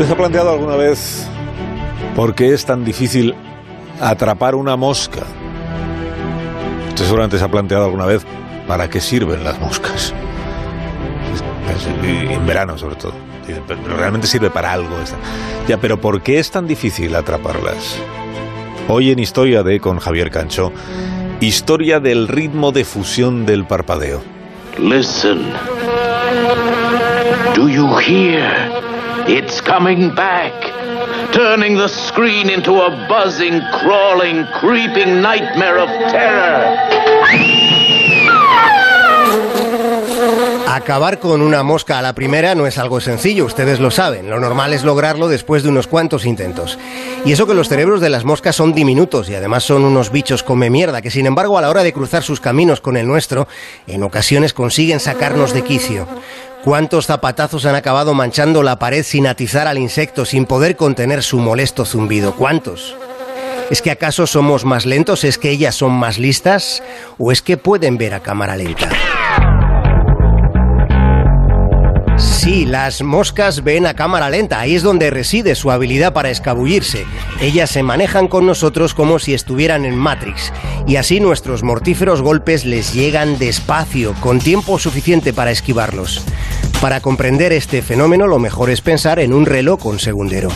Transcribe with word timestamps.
¿Usted 0.00 0.14
ha 0.14 0.16
planteado 0.16 0.50
alguna 0.50 0.76
vez 0.76 1.26
por 2.16 2.34
qué 2.34 2.54
es 2.54 2.64
tan 2.64 2.86
difícil 2.86 3.34
atrapar 4.00 4.54
una 4.54 4.74
mosca? 4.74 5.20
Usted 6.88 7.04
seguramente 7.04 7.38
se 7.38 7.44
ha 7.44 7.50
planteado 7.50 7.84
alguna 7.84 8.06
vez 8.06 8.24
para 8.66 8.88
qué 8.88 8.98
sirven 8.98 9.44
las 9.44 9.60
moscas. 9.60 10.14
En 12.02 12.46
verano, 12.46 12.78
sobre 12.78 12.96
todo. 12.96 13.12
Realmente 13.98 14.26
sirve 14.26 14.48
para 14.48 14.72
algo. 14.72 14.88
Ya, 15.68 15.76
pero 15.76 16.00
¿por 16.00 16.22
qué 16.22 16.38
es 16.38 16.50
tan 16.50 16.66
difícil 16.66 17.14
atraparlas? 17.14 17.98
Hoy 18.88 19.10
en 19.10 19.18
Historia 19.18 19.62
de 19.62 19.80
con 19.80 19.98
Javier 19.98 20.30
Cancho, 20.30 20.72
historia 21.40 22.00
del 22.00 22.26
ritmo 22.26 22.72
de 22.72 22.86
fusión 22.86 23.44
del 23.44 23.66
parpadeo. 23.66 24.22
Listen. 24.78 25.52
Do 27.54 27.68
you 27.68 27.98
hear? 27.98 28.79
It's 29.32 29.62
coming 29.62 30.12
back, 30.12 30.52
turning 31.32 31.76
the 31.76 31.86
screen 31.86 32.50
into 32.50 32.72
a 32.82 32.90
buzzing, 33.08 33.60
crawling, 33.80 34.44
creeping 34.58 35.22
nightmare 35.22 35.78
of 35.78 35.88
terror. 36.10 36.76
Acabar 40.66 41.20
con 41.20 41.42
una 41.42 41.62
mosca 41.62 41.98
a 41.98 42.02
la 42.02 42.12
primera 42.12 42.56
no 42.56 42.66
es 42.66 42.76
algo 42.78 43.00
sencillo, 43.00 43.44
ustedes 43.44 43.78
lo 43.78 43.92
saben. 43.92 44.28
Lo 44.28 44.40
normal 44.40 44.72
es 44.72 44.82
lograrlo 44.82 45.28
después 45.28 45.62
de 45.62 45.68
unos 45.68 45.86
cuantos 45.86 46.26
intentos. 46.26 46.76
Y 47.24 47.30
eso 47.30 47.46
que 47.46 47.54
los 47.54 47.68
cerebros 47.68 48.00
de 48.00 48.10
las 48.10 48.24
moscas 48.24 48.56
son 48.56 48.72
diminutos 48.72 49.28
y 49.28 49.36
además 49.36 49.62
son 49.62 49.84
unos 49.84 50.10
bichos 50.10 50.42
come 50.42 50.70
mierda 50.70 51.02
que 51.02 51.10
sin 51.10 51.26
embargo 51.26 51.56
a 51.56 51.60
la 51.60 51.70
hora 51.70 51.84
de 51.84 51.92
cruzar 51.92 52.24
sus 52.24 52.40
caminos 52.40 52.80
con 52.80 52.96
el 52.96 53.06
nuestro, 53.06 53.46
en 53.86 54.02
ocasiones 54.02 54.54
consiguen 54.54 54.98
sacarnos 54.98 55.52
de 55.52 55.62
quicio. 55.62 56.08
¿Cuántos 56.64 57.06
zapatazos 57.06 57.64
han 57.64 57.74
acabado 57.74 58.12
manchando 58.12 58.62
la 58.62 58.78
pared 58.78 59.02
sin 59.02 59.26
atizar 59.26 59.66
al 59.66 59.78
insecto, 59.78 60.26
sin 60.26 60.44
poder 60.44 60.76
contener 60.76 61.22
su 61.22 61.38
molesto 61.38 61.86
zumbido? 61.86 62.36
¿Cuántos? 62.36 62.96
¿Es 63.70 63.80
que 63.80 63.90
acaso 63.90 64.26
somos 64.26 64.66
más 64.66 64.84
lentos? 64.84 65.24
¿Es 65.24 65.38
que 65.38 65.50
ellas 65.50 65.74
son 65.74 65.92
más 65.92 66.18
listas? 66.18 66.82
¿O 67.16 67.32
es 67.32 67.40
que 67.40 67.56
pueden 67.56 67.96
ver 67.96 68.12
a 68.12 68.20
cámara 68.20 68.56
lenta? 68.56 68.90
Sí, 72.18 72.66
las 72.66 73.02
moscas 73.02 73.64
ven 73.64 73.86
a 73.86 73.94
cámara 73.94 74.28
lenta, 74.28 74.60
ahí 74.60 74.74
es 74.74 74.82
donde 74.82 75.08
reside 75.08 75.54
su 75.54 75.70
habilidad 75.70 76.12
para 76.12 76.30
escabullirse. 76.30 77.06
Ellas 77.40 77.70
se 77.70 77.82
manejan 77.82 78.28
con 78.28 78.46
nosotros 78.46 78.92
como 78.92 79.18
si 79.18 79.32
estuvieran 79.32 79.86
en 79.86 79.96
Matrix, 79.96 80.52
y 80.86 80.96
así 80.96 81.20
nuestros 81.20 81.62
mortíferos 81.62 82.20
golpes 82.20 82.66
les 82.66 82.92
llegan 82.92 83.38
despacio, 83.38 84.14
con 84.20 84.38
tiempo 84.38 84.78
suficiente 84.78 85.32
para 85.32 85.50
esquivarlos. 85.50 86.22
Para 86.80 87.00
comprender 87.02 87.52
este 87.52 87.82
fenómeno 87.82 88.26
lo 88.26 88.38
mejor 88.38 88.70
es 88.70 88.80
pensar 88.80 89.20
en 89.20 89.34
un 89.34 89.44
reloj 89.44 89.80
con 89.80 89.98
segundero. 89.98 90.48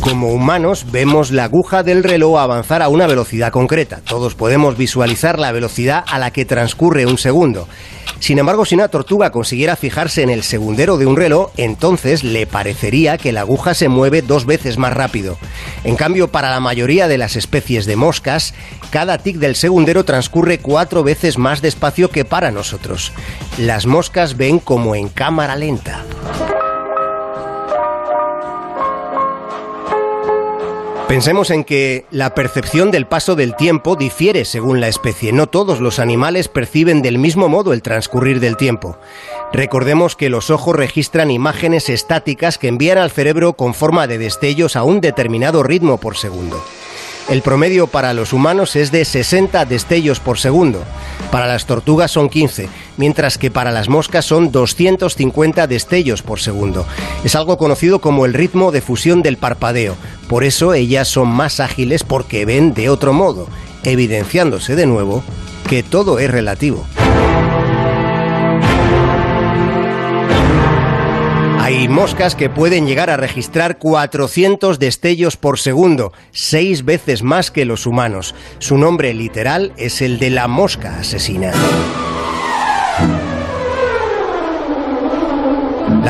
Como 0.00 0.32
humanos 0.32 0.86
vemos 0.90 1.30
la 1.30 1.44
aguja 1.44 1.82
del 1.82 2.02
reloj 2.02 2.38
avanzar 2.38 2.80
a 2.80 2.88
una 2.88 3.06
velocidad 3.06 3.52
concreta. 3.52 4.00
Todos 4.02 4.34
podemos 4.34 4.78
visualizar 4.78 5.38
la 5.38 5.52
velocidad 5.52 6.04
a 6.06 6.18
la 6.18 6.30
que 6.30 6.46
transcurre 6.46 7.04
un 7.04 7.18
segundo. 7.18 7.68
Sin 8.18 8.38
embargo, 8.38 8.64
si 8.64 8.74
una 8.74 8.88
tortuga 8.88 9.30
consiguiera 9.30 9.76
fijarse 9.76 10.22
en 10.22 10.30
el 10.30 10.42
segundero 10.42 10.96
de 10.96 11.06
un 11.06 11.16
reloj, 11.16 11.50
entonces 11.58 12.24
le 12.24 12.46
parecería 12.46 13.18
que 13.18 13.32
la 13.32 13.42
aguja 13.42 13.74
se 13.74 13.88
mueve 13.88 14.22
dos 14.22 14.46
veces 14.46 14.78
más 14.78 14.94
rápido. 14.94 15.36
En 15.84 15.96
cambio, 15.96 16.28
para 16.28 16.50
la 16.50 16.60
mayoría 16.60 17.06
de 17.06 17.18
las 17.18 17.36
especies 17.36 17.84
de 17.84 17.96
moscas, 17.96 18.54
cada 18.90 19.18
tic 19.18 19.36
del 19.36 19.54
segundero 19.54 20.04
transcurre 20.04 20.58
cuatro 20.58 21.02
veces 21.02 21.36
más 21.36 21.60
despacio 21.60 22.10
que 22.10 22.24
para 22.24 22.50
nosotros. 22.50 23.12
Las 23.58 23.86
moscas 23.86 24.36
ven 24.36 24.60
como 24.60 24.94
en 24.94 25.08
cámara 25.08 25.56
lenta. 25.56 26.04
Pensemos 31.10 31.50
en 31.50 31.64
que 31.64 32.04
la 32.12 32.36
percepción 32.36 32.92
del 32.92 33.04
paso 33.04 33.34
del 33.34 33.56
tiempo 33.56 33.96
difiere 33.96 34.44
según 34.44 34.80
la 34.80 34.86
especie. 34.86 35.32
No 35.32 35.48
todos 35.48 35.80
los 35.80 35.98
animales 35.98 36.46
perciben 36.46 37.02
del 37.02 37.18
mismo 37.18 37.48
modo 37.48 37.72
el 37.72 37.82
transcurrir 37.82 38.38
del 38.38 38.56
tiempo. 38.56 38.96
Recordemos 39.52 40.14
que 40.14 40.30
los 40.30 40.50
ojos 40.50 40.76
registran 40.76 41.32
imágenes 41.32 41.88
estáticas 41.88 42.58
que 42.58 42.68
envían 42.68 42.98
al 42.98 43.10
cerebro 43.10 43.54
con 43.54 43.74
forma 43.74 44.06
de 44.06 44.18
destellos 44.18 44.76
a 44.76 44.84
un 44.84 45.00
determinado 45.00 45.64
ritmo 45.64 45.98
por 45.98 46.16
segundo. 46.16 46.62
El 47.28 47.42
promedio 47.42 47.86
para 47.86 48.12
los 48.12 48.32
humanos 48.32 48.74
es 48.74 48.90
de 48.90 49.04
60 49.04 49.64
destellos 49.64 50.18
por 50.18 50.38
segundo. 50.38 50.82
Para 51.30 51.46
las 51.46 51.64
tortugas 51.64 52.10
son 52.10 52.28
15, 52.28 52.68
mientras 52.96 53.38
que 53.38 53.52
para 53.52 53.70
las 53.70 53.88
moscas 53.88 54.24
son 54.24 54.50
250 54.50 55.68
destellos 55.68 56.22
por 56.22 56.40
segundo. 56.40 56.86
Es 57.22 57.36
algo 57.36 57.56
conocido 57.56 58.00
como 58.00 58.26
el 58.26 58.34
ritmo 58.34 58.72
de 58.72 58.80
fusión 58.80 59.22
del 59.22 59.36
parpadeo. 59.36 59.96
Por 60.30 60.44
eso 60.44 60.74
ellas 60.74 61.08
son 61.08 61.26
más 61.26 61.58
ágiles 61.58 62.04
porque 62.04 62.44
ven 62.44 62.72
de 62.72 62.88
otro 62.88 63.12
modo, 63.12 63.48
evidenciándose 63.82 64.76
de 64.76 64.86
nuevo 64.86 65.24
que 65.68 65.82
todo 65.82 66.20
es 66.20 66.30
relativo. 66.30 66.86
Hay 71.58 71.88
moscas 71.88 72.36
que 72.36 72.48
pueden 72.48 72.86
llegar 72.86 73.10
a 73.10 73.16
registrar 73.16 73.78
400 73.78 74.78
destellos 74.78 75.36
por 75.36 75.58
segundo, 75.58 76.12
seis 76.30 76.84
veces 76.84 77.24
más 77.24 77.50
que 77.50 77.64
los 77.64 77.84
humanos. 77.84 78.36
Su 78.60 78.78
nombre 78.78 79.12
literal 79.14 79.72
es 79.76 80.00
el 80.00 80.20
de 80.20 80.30
la 80.30 80.46
mosca 80.46 81.00
asesina. 81.00 81.50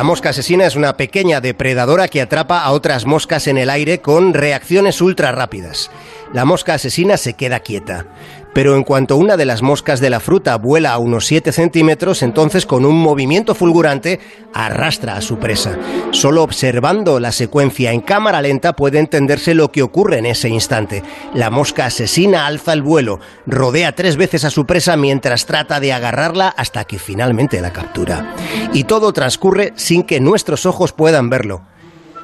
La 0.00 0.04
mosca 0.04 0.30
asesina 0.30 0.64
es 0.64 0.76
una 0.76 0.96
pequeña 0.96 1.42
depredadora 1.42 2.08
que 2.08 2.22
atrapa 2.22 2.60
a 2.60 2.70
otras 2.72 3.04
moscas 3.04 3.46
en 3.48 3.58
el 3.58 3.68
aire 3.68 4.00
con 4.00 4.32
reacciones 4.32 5.02
ultra 5.02 5.30
rápidas. 5.30 5.90
La 6.32 6.46
mosca 6.46 6.72
asesina 6.72 7.18
se 7.18 7.34
queda 7.34 7.60
quieta 7.60 8.06
pero 8.52 8.76
en 8.76 8.82
cuanto 8.82 9.16
una 9.16 9.36
de 9.36 9.44
las 9.44 9.62
moscas 9.62 10.00
de 10.00 10.10
la 10.10 10.20
fruta 10.20 10.56
vuela 10.56 10.92
a 10.92 10.98
unos 10.98 11.26
7 11.26 11.52
centímetros, 11.52 12.22
entonces 12.22 12.66
con 12.66 12.84
un 12.84 12.96
movimiento 12.96 13.54
fulgurante 13.54 14.20
arrastra 14.52 15.16
a 15.16 15.20
su 15.20 15.38
presa. 15.38 15.78
Solo 16.10 16.42
observando 16.42 17.20
la 17.20 17.32
secuencia 17.32 17.92
en 17.92 18.00
cámara 18.00 18.42
lenta 18.42 18.74
puede 18.74 18.98
entenderse 18.98 19.54
lo 19.54 19.70
que 19.70 19.82
ocurre 19.82 20.18
en 20.18 20.26
ese 20.26 20.48
instante. 20.48 21.02
La 21.34 21.50
mosca 21.50 21.86
asesina 21.86 22.46
alza 22.46 22.72
el 22.72 22.82
vuelo, 22.82 23.20
rodea 23.46 23.94
tres 23.94 24.16
veces 24.16 24.44
a 24.44 24.50
su 24.50 24.66
presa 24.66 24.96
mientras 24.96 25.46
trata 25.46 25.80
de 25.80 25.92
agarrarla 25.92 26.48
hasta 26.48 26.84
que 26.84 26.98
finalmente 26.98 27.60
la 27.60 27.72
captura. 27.72 28.34
Y 28.72 28.84
todo 28.84 29.12
transcurre 29.12 29.72
sin 29.76 30.02
que 30.02 30.20
nuestros 30.20 30.66
ojos 30.66 30.92
puedan 30.92 31.30
verlo. 31.30 31.62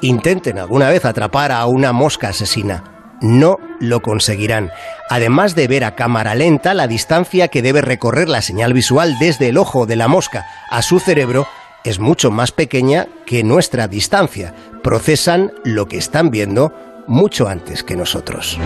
Intenten 0.01 0.59
alguna 0.59 0.89
vez 0.89 1.05
atrapar 1.05 1.51
a 1.51 1.65
una 1.65 1.91
mosca 1.91 2.29
asesina 2.29 2.97
no 3.21 3.57
lo 3.79 4.01
conseguirán. 4.01 4.71
Además 5.09 5.55
de 5.55 5.67
ver 5.67 5.83
a 5.83 5.95
cámara 5.95 6.35
lenta 6.35 6.73
la 6.73 6.87
distancia 6.87 7.47
que 7.47 7.61
debe 7.61 7.81
recorrer 7.81 8.29
la 8.29 8.41
señal 8.41 8.73
visual 8.73 9.17
desde 9.19 9.49
el 9.49 9.57
ojo 9.57 9.85
de 9.85 9.95
la 9.95 10.07
mosca 10.07 10.45
a 10.69 10.81
su 10.81 10.99
cerebro 10.99 11.47
es 11.83 11.99
mucho 11.99 12.31
más 12.31 12.51
pequeña 12.51 13.07
que 13.25 13.43
nuestra 13.43 13.87
distancia. 13.87 14.53
Procesan 14.83 15.53
lo 15.63 15.87
que 15.87 15.97
están 15.97 16.31
viendo 16.31 16.73
mucho 17.07 17.47
antes 17.47 17.83
que 17.83 17.95
nosotros. 17.95 18.59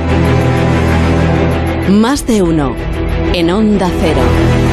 Más 1.89 2.25
de 2.25 2.41
uno 2.41 2.75
en 3.33 3.51
onda 3.51 3.89
cero. 4.01 4.71